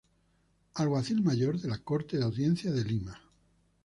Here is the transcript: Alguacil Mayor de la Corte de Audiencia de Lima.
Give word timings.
Alguacil 0.73 1.21
Mayor 1.21 1.59
de 1.59 1.67
la 1.67 1.77
Corte 1.77 2.17
de 2.17 2.23
Audiencia 2.23 2.71
de 2.71 2.83
Lima. 2.83 3.21